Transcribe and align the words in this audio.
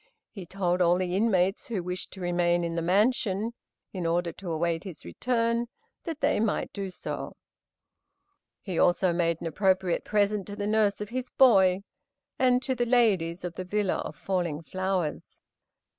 He 0.31 0.47
told 0.47 0.81
all 0.81 0.95
the 0.95 1.15
inmates 1.15 1.67
who 1.67 1.83
wished 1.83 2.09
to 2.13 2.21
remain 2.21 2.63
in 2.63 2.73
the 2.73 2.81
mansion, 2.81 3.53
in 3.93 4.07
order 4.07 4.31
to 4.31 4.49
await 4.51 4.83
his 4.83 5.05
return, 5.05 5.67
that 6.05 6.21
they 6.21 6.39
might 6.39 6.73
do 6.73 6.89
so. 6.89 7.33
He 8.63 8.79
also 8.79 9.13
made 9.13 9.39
an 9.41 9.45
appropriate 9.45 10.03
present 10.03 10.47
to 10.47 10.55
the 10.55 10.65
nurse 10.65 11.01
of 11.01 11.09
his 11.09 11.29
boy, 11.29 11.83
and 12.39 12.63
to 12.63 12.73
the 12.73 12.87
ladies 12.87 13.43
of 13.43 13.53
the 13.53 13.63
"Villa 13.63 13.97
of 13.97 14.15
Falling 14.15 14.63
Flowers." 14.63 15.39